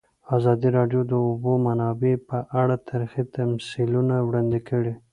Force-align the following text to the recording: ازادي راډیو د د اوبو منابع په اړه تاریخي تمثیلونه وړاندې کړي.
ازادي 0.37 0.69
راډیو 0.77 1.01
د 1.05 1.07
د 1.11 1.13
اوبو 1.27 1.53
منابع 1.67 2.13
په 2.29 2.37
اړه 2.61 2.75
تاریخي 2.89 3.23
تمثیلونه 3.35 4.15
وړاندې 4.27 4.59
کړي. 4.69 4.93